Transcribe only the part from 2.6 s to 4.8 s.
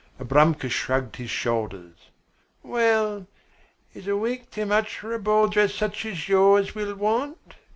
"Well, is a week too